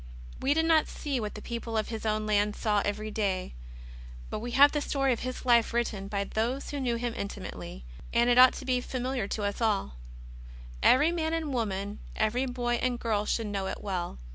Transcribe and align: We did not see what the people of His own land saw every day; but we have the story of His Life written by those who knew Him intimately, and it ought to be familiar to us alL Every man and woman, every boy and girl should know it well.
We 0.39 0.55
did 0.55 0.65
not 0.65 0.87
see 0.87 1.19
what 1.19 1.35
the 1.35 1.43
people 1.43 1.77
of 1.77 1.89
His 1.89 2.07
own 2.07 2.25
land 2.25 2.55
saw 2.55 2.79
every 2.83 3.11
day; 3.11 3.53
but 4.31 4.39
we 4.39 4.49
have 4.57 4.71
the 4.71 4.81
story 4.81 5.13
of 5.13 5.19
His 5.19 5.45
Life 5.45 5.75
written 5.75 6.07
by 6.07 6.23
those 6.23 6.71
who 6.71 6.79
knew 6.79 6.95
Him 6.95 7.13
intimately, 7.15 7.85
and 8.11 8.27
it 8.27 8.39
ought 8.39 8.53
to 8.53 8.65
be 8.65 8.81
familiar 8.81 9.27
to 9.27 9.43
us 9.43 9.61
alL 9.61 9.97
Every 10.81 11.11
man 11.11 11.33
and 11.33 11.53
woman, 11.53 11.99
every 12.15 12.47
boy 12.47 12.77
and 12.81 12.99
girl 12.99 13.27
should 13.27 13.45
know 13.45 13.67
it 13.67 13.81
well. 13.83 14.17